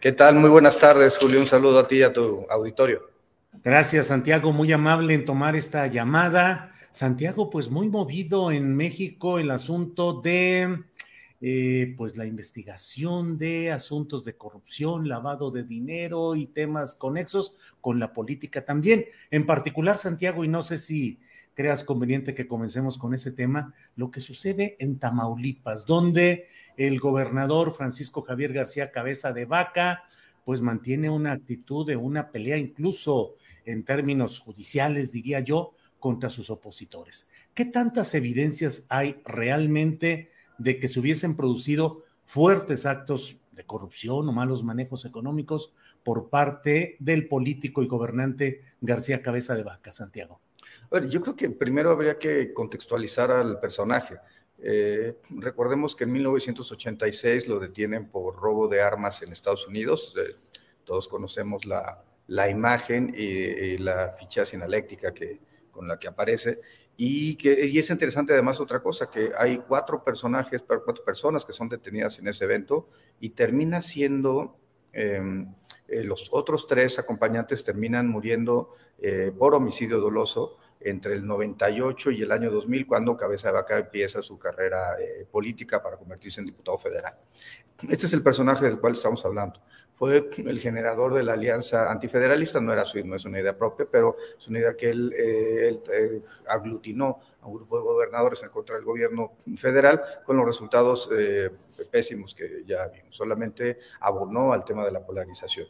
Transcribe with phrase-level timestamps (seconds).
[0.00, 0.36] ¿Qué tal?
[0.36, 1.40] Muy buenas tardes, Julio.
[1.40, 3.10] Un saludo a ti y a tu auditorio.
[3.64, 4.52] Gracias, Santiago.
[4.52, 6.72] Muy amable en tomar esta llamada.
[6.92, 10.84] Santiago, pues muy movido en México el asunto de
[11.40, 17.98] eh, pues la investigación de asuntos de corrupción, lavado de dinero y temas conexos con
[17.98, 19.04] la política también.
[19.32, 21.18] En particular, Santiago, y no sé si
[21.58, 27.74] creas conveniente que comencemos con ese tema, lo que sucede en Tamaulipas, donde el gobernador
[27.74, 30.04] Francisco Javier García Cabeza de Vaca,
[30.44, 36.48] pues mantiene una actitud de una pelea incluso en términos judiciales, diría yo, contra sus
[36.48, 37.28] opositores.
[37.54, 44.32] ¿Qué tantas evidencias hay realmente de que se hubiesen producido fuertes actos de corrupción o
[44.32, 45.72] malos manejos económicos
[46.04, 50.40] por parte del político y gobernante García Cabeza de Vaca, Santiago?
[50.90, 54.16] Bueno, yo creo que primero habría que contextualizar al personaje.
[54.58, 60.14] Eh, recordemos que en 1986 lo detienen por robo de armas en Estados Unidos.
[60.18, 60.34] Eh,
[60.84, 65.40] todos conocemos la, la imagen y, y, la ficha sinaléctica que,
[65.70, 66.60] con la que aparece.
[66.96, 71.52] Y, que, y es interesante además otra cosa, que hay cuatro personajes, cuatro personas que
[71.52, 72.88] son detenidas en ese evento
[73.20, 74.58] y termina siendo,
[74.92, 75.46] eh,
[75.86, 82.22] eh, los otros tres acompañantes terminan muriendo eh, por homicidio doloso entre el 98 y
[82.22, 86.46] el año 2000, cuando Cabeza de Vaca empieza su carrera eh, política para convertirse en
[86.46, 87.14] diputado federal.
[87.88, 89.60] Este es el personaje del cual estamos hablando.
[89.94, 93.86] Fue el generador de la alianza antifederalista, no, era su, no es una idea propia,
[93.90, 98.42] pero es una idea que él, eh, él eh, aglutinó a un grupo de gobernadores
[98.44, 101.50] en contra del gobierno federal con los resultados eh,
[101.86, 103.16] pésimos que ya vimos.
[103.16, 105.66] Solamente abonó al tema de la polarización.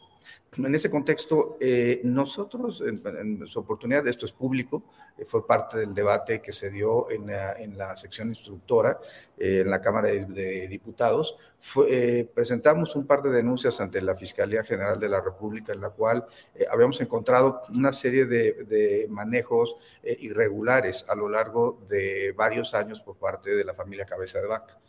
[0.57, 4.83] En ese contexto, eh, nosotros, en, en, su oportunidad, esto es público,
[5.17, 8.99] eh, fue parte del debate que se dio en la, en la sección instructora,
[9.37, 14.01] eh, en la Cámara de, de Diputados, fue, eh, presentamos un par de denuncias ante
[14.01, 16.25] la Fiscalía General de la República, en la cual
[16.55, 23.01] eh, habíamos encontrado una serie de, de manejos irregulares a lo largo de varios años
[23.01, 24.79] por parte de la familia Cabeza de Vaca.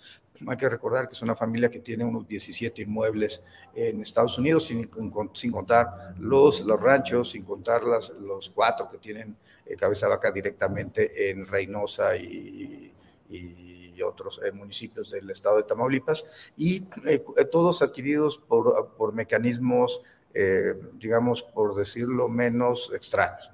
[0.46, 3.44] Hay que recordar que es una familia que tiene unos 17 inmuebles
[3.74, 4.88] en Estados Unidos, sin,
[5.34, 10.30] sin contar los, los, ranchos, sin contar las, los cuatro que tienen eh, cabeza vaca
[10.30, 12.92] directamente en Reynosa y,
[13.28, 16.24] y otros eh, municipios del estado de Tamaulipas,
[16.56, 20.02] y eh, todos adquiridos por, por mecanismos,
[20.34, 23.50] eh, digamos, por decirlo menos extraños.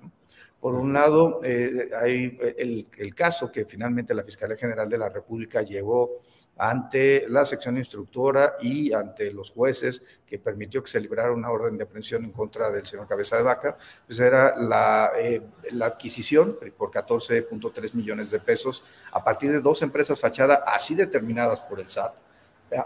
[0.61, 5.09] Por un lado, eh, hay el, el, caso que finalmente la Fiscalía General de la
[5.09, 6.21] República llevó
[6.59, 11.77] ante la sección instructora y ante los jueces que permitió que se librara una orden
[11.77, 16.57] de aprehensión en contra del señor Cabeza de Vaca, pues era la, eh, la adquisición
[16.77, 21.89] por 14.3 millones de pesos a partir de dos empresas fachada así determinadas por el
[21.89, 22.15] SAT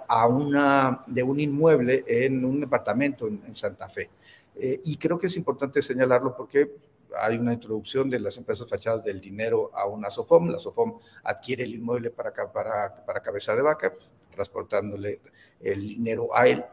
[0.08, 4.10] a una, de un inmueble en un departamento en, en Santa Fe.
[4.56, 6.70] Eh, y creo que es importante señalarlo porque
[7.18, 10.48] hay una introducción de las empresas fachadas del dinero a una SOFOM.
[10.48, 13.94] La SOFOM adquiere el inmueble para, para, para cabeza de vaca,
[14.30, 15.20] transportándole
[15.60, 16.64] el dinero a él.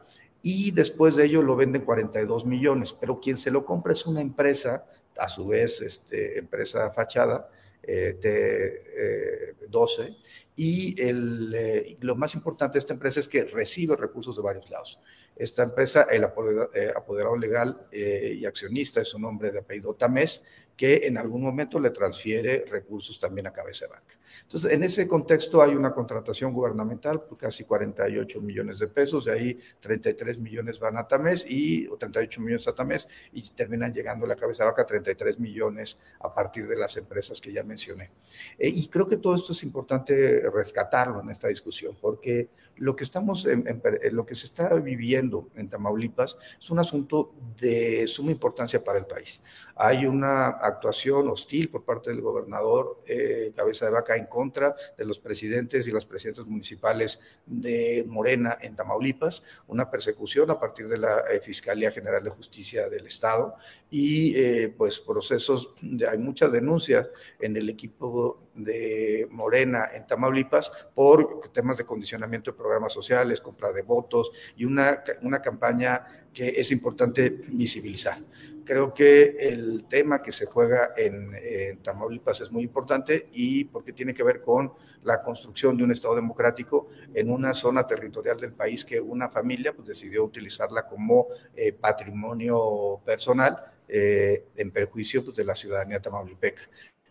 [0.41, 4.21] Y después de ello lo venden 42 millones, pero quien se lo compra es una
[4.21, 4.85] empresa,
[5.17, 7.49] a su vez, este, empresa fachada,
[7.87, 10.17] eh, de eh, 12.
[10.57, 14.69] Y el, eh, lo más importante de esta empresa es que recibe recursos de varios
[14.69, 14.99] lados.
[15.35, 20.43] Esta empresa, el apoderado, eh, apoderado legal y accionista es un hombre de apellido Tamés,
[20.77, 24.13] que en algún momento le transfiere recursos también a cabeza de vaca.
[24.43, 29.31] Entonces, en ese contexto hay una contratación gubernamental por casi 48 millones de pesos, de
[29.31, 34.29] ahí 33 millones van a Tamés y 38 millones a Tamés y terminan llegando a
[34.29, 38.11] la cabeza de vaca 33 millones a partir de las empresas que ya mencioné.
[38.59, 43.03] Eh, y creo que todo esto es importante rescatarlo en esta discusión, porque lo que
[43.03, 43.81] estamos en,
[44.11, 49.05] lo que se está viviendo en Tamaulipas es un asunto de suma importancia para el
[49.05, 49.41] país.
[49.75, 55.05] Hay una actuación hostil por parte del gobernador eh, Cabeza de Vaca en contra de
[55.05, 60.97] los presidentes y las presidentas municipales de Morena en Tamaulipas, una persecución a partir de
[60.97, 63.55] la eh, Fiscalía General de Justicia del Estado
[63.89, 65.73] y eh, pues procesos,
[66.09, 67.07] hay muchas denuncias
[67.39, 73.71] en el equipo de Morena en Tamaulipas por temas de condicionamiento de programas sociales, compra
[73.71, 78.19] de votos y una, una campaña que es importante visibilizar.
[78.63, 83.91] Creo que el tema que se juega en, en, Tamaulipas es muy importante y porque
[83.91, 88.51] tiene que ver con la construcción de un Estado democrático en una zona territorial del
[88.51, 91.25] país que una familia pues, decidió utilizarla como
[91.55, 93.57] eh, patrimonio personal
[93.87, 96.61] eh, en perjuicio pues, de la ciudadanía tamaulipeca.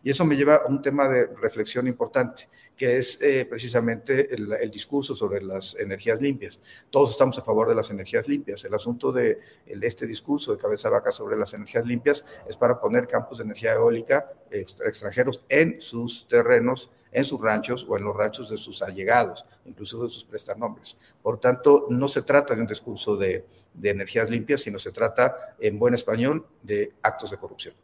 [0.07, 4.71] Y eso me lleva a un tema de reflexión importante, que es eh, precisamente el,
[4.71, 6.61] discurso sobre las energías limpias.
[6.91, 8.65] Todos estamos a favor de las energías limpias.
[8.65, 13.09] El asunto de este discurso de cabeza vaca sobre las energías limpias es para poner
[13.09, 18.49] campos de energía eólica extranjeros en sus terrenos en sus ranchos o en los ranchos
[18.49, 21.01] de sus allegados, incluso de sus prestanombres.
[21.21, 23.45] Por tanto, no se trata de un discurso de,
[23.75, 27.75] de energías limpias, sino se trata, en buen español, de actos de corrupción.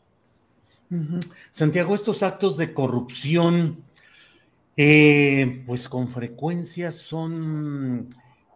[1.51, 3.83] Santiago, estos actos de corrupción,
[4.77, 8.09] eh, pues con frecuencia son,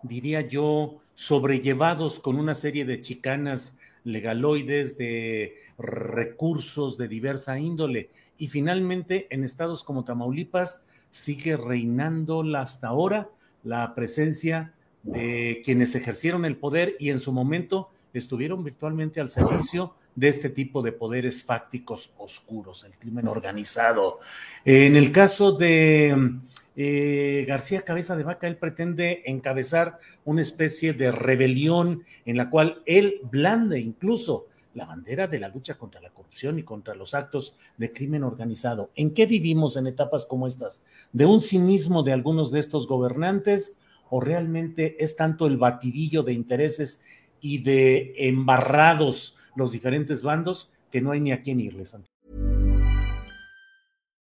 [0.02, 8.10] diría yo, sobrellevados con una serie de chicanas legaloides, de recursos de diversa índole.
[8.38, 13.30] Y finalmente, en estados como Tamaulipas, sigue reinando hasta ahora
[13.64, 19.94] la presencia de quienes ejercieron el poder y en su momento estuvieron virtualmente al servicio
[20.16, 24.18] de este tipo de poderes fácticos oscuros, el crimen organizado.
[24.64, 26.38] En el caso de
[26.74, 32.82] eh, García Cabeza de Vaca, él pretende encabezar una especie de rebelión en la cual
[32.86, 37.56] él blande incluso la bandera de la lucha contra la corrupción y contra los actos
[37.76, 38.90] de crimen organizado.
[38.94, 40.82] ¿En qué vivimos en etapas como estas?
[41.12, 43.78] ¿De un cinismo de algunos de estos gobernantes
[44.10, 47.02] o realmente es tanto el batidillo de intereses
[47.40, 51.96] y de embarrados los diferentes bandos que no hay ni a quién irles.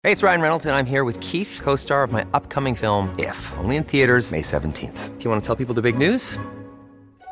[0.05, 3.37] Hey, it's Ryan Reynolds and I'm here with Keith, co-star of my upcoming film If,
[3.59, 5.19] only in theaters May 17th.
[5.19, 6.38] Do you want to tell people the big news?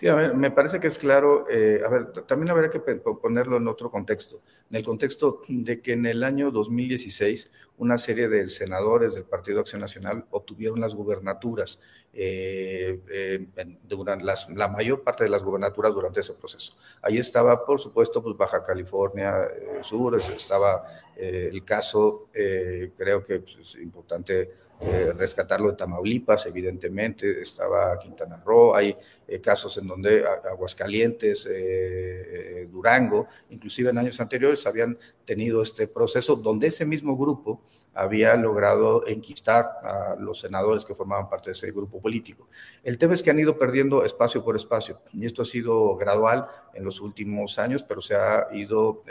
[0.00, 3.58] Sí, a ver, me parece que es claro, eh, a ver, también habría que ponerlo
[3.58, 4.40] en otro contexto,
[4.70, 9.60] en el contexto de que en el año 2016 una serie de senadores del Partido
[9.60, 11.80] Acción Nacional obtuvieron las gubernaturas,
[12.14, 13.46] eh, eh,
[13.82, 16.78] durante las, la mayor parte de las gubernaturas durante ese proceso.
[17.02, 19.48] Ahí estaba, por supuesto, pues Baja California
[19.82, 20.82] Sur, estaba
[21.14, 24.50] el caso, creo que pues, es importante
[24.82, 28.96] eh, rescatarlo de Tamaulipas, evidentemente, estaba Quintana Roo, hay
[29.28, 34.96] eh, casos en donde Aguascalientes, eh, Durango, inclusive en años anteriores habían
[35.26, 37.60] tenido este proceso donde ese mismo grupo
[37.94, 42.48] había logrado enquistar a los senadores que formaban parte de ese grupo político.
[42.82, 46.46] El tema es que han ido perdiendo espacio por espacio y esto ha sido gradual
[46.74, 49.02] en los últimos años, pero se ha ido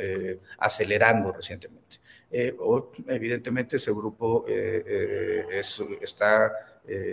[0.57, 1.99] acelerando recientemente.
[2.31, 2.55] Eh,
[3.07, 5.61] evidentemente ese grupo eh, eh,
[6.01, 6.51] está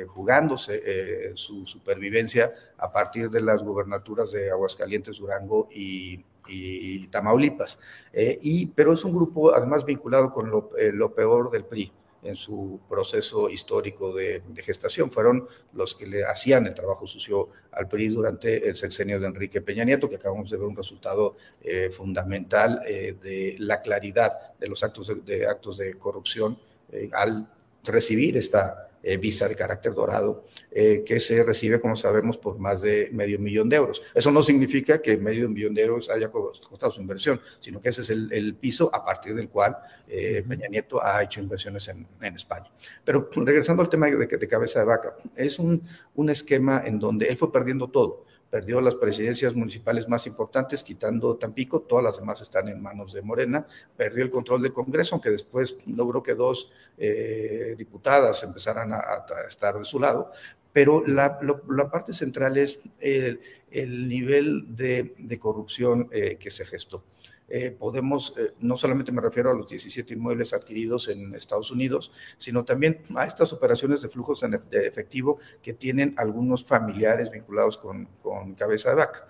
[0.06, 6.24] jugándose su supervivencia a partir de las gubernaturas de Aguascalientes, Durango y,
[7.10, 7.78] Tamaulipas.
[8.12, 11.92] y, pero es un grupo además vinculado con lo, lo peor del PRI.
[12.22, 15.10] en su proceso histórico de, gestación.
[15.10, 19.60] Fueron los que le hacían el trabajo sucio al PRI durante el sexenio de Enrique
[19.60, 24.66] Peña Nieto, que acabamos de ver un resultado eh, fundamental eh, de la claridad de
[24.66, 26.58] los actos de, actos de corrupción
[27.12, 27.48] al
[27.84, 32.82] recibir esta eh, visa de carácter dorado, eh, que se recibe, como sabemos, por más
[32.82, 34.02] de medio millón de euros.
[34.12, 38.02] Eso no significa que medio millón de euros haya costado su inversión, sino que ese
[38.02, 39.76] es el, piso a partir del cual
[40.08, 42.68] eh, Peña Nieto ha hecho inversiones en, España.
[43.04, 45.84] Pero regresando al tema de, de cabeza de vaca, es un,
[46.16, 48.24] un esquema en donde él fue perdiendo todo
[48.56, 53.20] perdió las presidencias municipales más importantes, quitando Tampico, todas las demás están en manos de
[53.20, 59.26] Morena, perdió el control del Congreso, aunque después logró que dos eh, diputadas empezaran a,
[59.46, 60.30] estar de su lado,
[60.72, 61.38] pero la,
[61.90, 67.04] parte central es el, nivel de, corrupción eh, que se gestó.
[67.48, 72.12] Eh, podemos, eh, no solamente me refiero a los 17 inmuebles adquiridos en Estados Unidos,
[72.38, 78.06] sino también a estas operaciones de flujos de efectivo que tienen algunos familiares vinculados con,
[78.22, 79.28] con cabeza de vaca.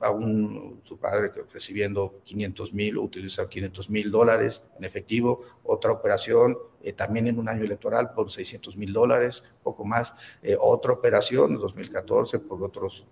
[0.00, 5.92] A un, su padre que recibiendo 500 mil, utiliza 500 mil dólares en efectivo, otra
[5.92, 6.56] operación
[6.86, 10.14] eh, también en un año electoral por 600 mil dólares, poco más,
[10.58, 13.04] otra operación en 2014 por otros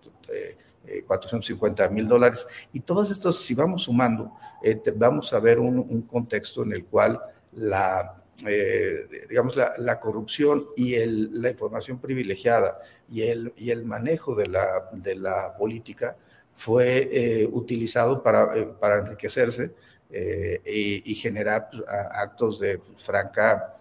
[1.06, 2.46] 450 mil dólares.
[2.72, 7.20] Y todos estos, si vamos sumando, eh, vamos a ver un, contexto en el cual
[7.52, 12.78] la, eh, digamos, la, corrupción y el, la información privilegiada
[13.08, 16.16] y el, y el manejo de la, de la política
[16.52, 19.72] fue eh, utilizado para, para enriquecerse
[20.14, 23.74] y, y, generar pues, actos de franca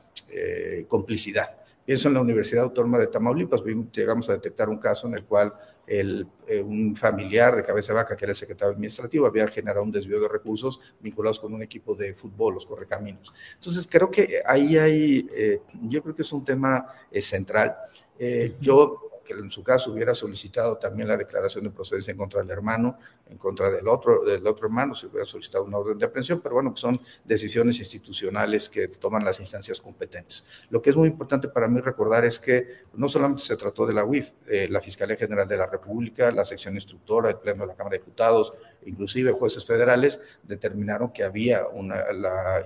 [0.88, 1.64] complicidad.
[1.86, 3.62] Pienso en la Universidad Autónoma de Tamaulipas,
[3.92, 5.54] llegamos a detectar un caso en el cual
[5.86, 9.92] el, eh, un familiar de cabeza vaca, que era el secretario administrativo, había generado un
[9.92, 13.34] desvío de recursos vinculados con un equipo de fútbol, los Correcaminos.
[13.56, 17.76] Entonces, creo que ahí hay, eh, yo creo que es un tema eh, central.
[18.62, 22.50] yo que en su caso hubiera solicitado también la declaración de procedencia en contra del
[22.52, 22.98] hermano,
[23.30, 26.56] en contra del otro, del otro hermano, se hubiera solicitado una orden de aprehensión, pero
[26.56, 30.46] bueno, son decisiones institucionales que toman las instancias competentes.
[30.70, 33.94] Lo que es muy importante para mí recordar es que no solamente se trató de
[33.94, 37.68] la UIF, eh, la Fiscalía General de la República, la sección instructora, el Pleno de
[37.68, 42.64] la Cámara de Diputados, inclusive jueces federales, determinaron que había, una, la,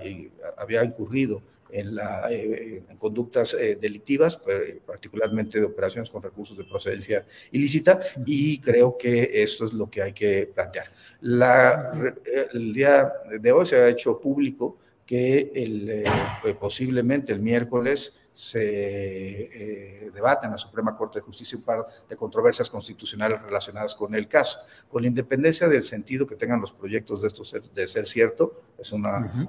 [0.56, 4.40] había incurrido en, la, eh, conductas eh, delictivas,
[4.86, 10.02] particularmente de operaciones con recursos de procedencia ilícita, y creo que eso es lo que
[10.02, 10.86] hay que plantear.
[11.20, 11.90] La,
[12.52, 16.04] el día de hoy se ha hecho público que el, eh,
[16.60, 22.70] posiblemente el miércoles se debate en la Suprema Corte de Justicia un par de controversias
[22.70, 24.60] constitucionales relacionadas con el caso.
[24.88, 28.92] Con la independencia del sentido que tengan los proyectos de estos de ser cierto, es
[28.92, 29.48] una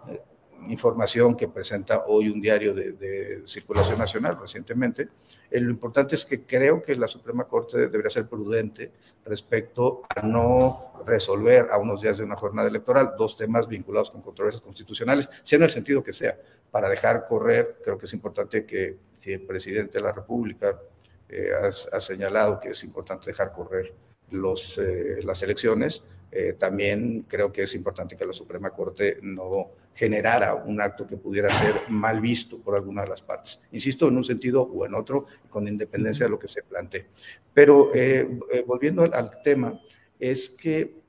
[0.69, 5.09] información que presenta hoy un diario de, circulación nacional recientemente.
[5.49, 8.91] Eh, lo importante es que creo que la Suprema Corte debería ser prudente
[9.25, 14.21] respecto a no resolver a unos días de una jornada electoral dos temas vinculados con
[14.21, 16.37] controversias constitucionales, sea en el sentido que sea,
[16.71, 20.79] para dejar correr, creo que es importante que si el presidente de la República
[21.27, 23.93] eh, ha, señalado que es importante dejar correr
[24.31, 29.71] los, eh, las elecciones, eh, también creo que es importante que la Suprema Corte no
[29.95, 33.59] generara un acto que pudiera ser mal visto por alguna de las partes.
[33.71, 37.07] Insisto, en un sentido o en otro, con independencia de lo que se plantee.
[37.53, 39.79] Pero eh, eh, volviendo al, tema,
[40.19, 40.99] es que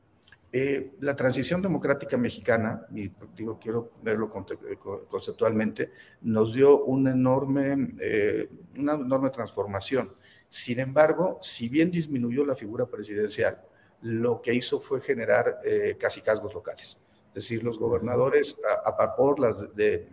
[0.98, 4.28] la transición democrática mexicana, y digo, quiero verlo
[5.08, 7.94] conceptualmente, nos dio una enorme,
[8.76, 10.12] una enorme transformación.
[10.48, 13.62] Sin embargo, si bien disminuyó la figura presidencial,
[14.02, 16.98] lo que hizo fue generar eh, casi casgos locales.
[17.28, 20.08] Es decir, los gobernadores, a, por las de,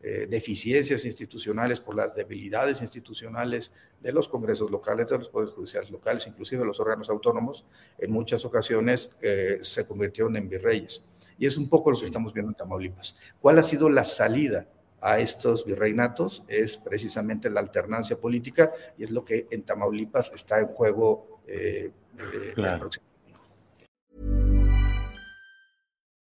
[0.00, 5.90] eh, deficiencias institucionales, por las debilidades institucionales de los congresos locales, de los poderes judiciales
[5.90, 7.64] locales, inclusive de los órganos autónomos,
[7.98, 11.04] en muchas ocasiones eh, se convirtieron en virreyes.
[11.36, 13.16] Y es un poco lo que estamos viendo en Tamaulipas.
[13.40, 14.68] ¿Cuál ha sido la salida
[15.00, 16.44] a estos virreinatos?
[16.48, 21.90] Es precisamente la alternancia política y es lo que en Tamaulipas está en juego eh,
[22.54, 22.90] claro.